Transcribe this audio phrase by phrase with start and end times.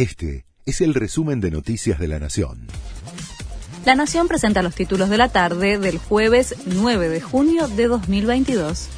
[0.00, 2.68] Este es el resumen de Noticias de la Nación.
[3.84, 8.88] La Nación presenta los títulos de la tarde del jueves 9 de junio de 2022.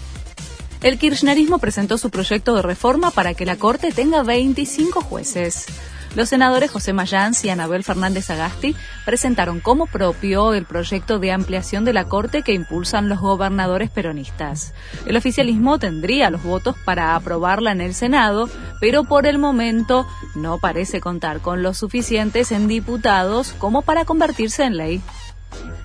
[0.81, 5.67] El kirchnerismo presentó su proyecto de reforma para que la Corte tenga 25 jueces.
[6.15, 8.77] Los senadores José Mayans y Anabel Fernández Agasti
[9.07, 14.75] presentaron como propio el proyecto de ampliación de la Corte que impulsan los gobernadores peronistas.
[15.07, 20.59] El oficialismo tendría los votos para aprobarla en el Senado, pero por el momento no
[20.59, 25.01] parece contar con los suficientes en diputados como para convertirse en ley.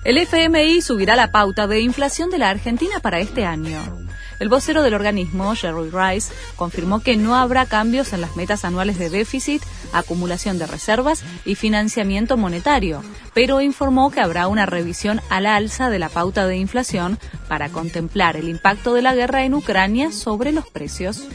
[0.04, 4.07] El FMI subirá la pauta de inflación de la Argentina para este año.
[4.38, 8.98] El vocero del organismo, Jerry Rice, confirmó que no habrá cambios en las metas anuales
[8.98, 13.02] de déficit, acumulación de reservas y financiamiento monetario,
[13.34, 18.36] pero informó que habrá una revisión al alza de la pauta de inflación para contemplar
[18.36, 21.26] el impacto de la guerra en Ucrania sobre los precios.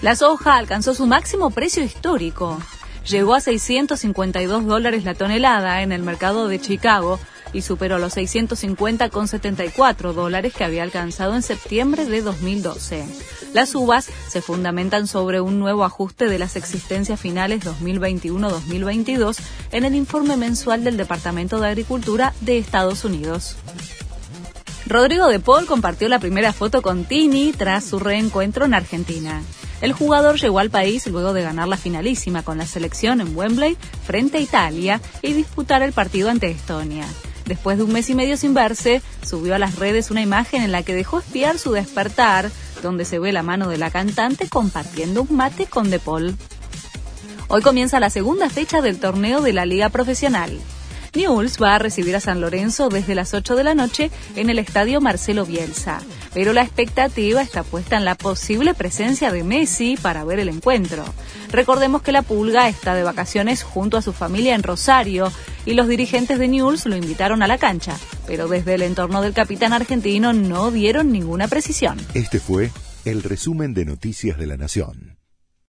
[0.00, 2.58] La soja alcanzó su máximo precio histórico.
[3.06, 7.20] Llegó a 652 dólares la tonelada en el mercado de Chicago,
[7.56, 13.06] y superó los 650,74 dólares que había alcanzado en septiembre de 2012.
[13.54, 19.38] Las uvas se fundamentan sobre un nuevo ajuste de las existencias finales 2021-2022
[19.72, 23.56] en el informe mensual del Departamento de Agricultura de Estados Unidos.
[24.86, 29.42] Rodrigo de Paul compartió la primera foto con Tini tras su reencuentro en Argentina.
[29.80, 33.78] El jugador llegó al país luego de ganar la finalísima con la selección en Wembley
[34.06, 37.06] frente a Italia y disputar el partido ante Estonia.
[37.46, 40.72] Después de un mes y medio sin verse, subió a las redes una imagen en
[40.72, 42.50] la que dejó espiar su despertar,
[42.82, 46.36] donde se ve la mano de la cantante compartiendo un mate con De Paul.
[47.48, 50.58] Hoy comienza la segunda fecha del torneo de la Liga Profesional.
[51.14, 54.58] Newell's va a recibir a San Lorenzo desde las 8 de la noche en el
[54.58, 56.00] estadio Marcelo Bielsa,
[56.34, 61.04] pero la expectativa está puesta en la posible presencia de Messi para ver el encuentro.
[61.50, 65.32] Recordemos que la Pulga está de vacaciones junto a su familia en Rosario
[65.66, 69.34] y los dirigentes de Newell's lo invitaron a la cancha, pero desde el entorno del
[69.34, 71.98] capitán argentino no dieron ninguna precisión.
[72.14, 72.70] Este fue
[73.04, 75.15] el resumen de Noticias de la Nación.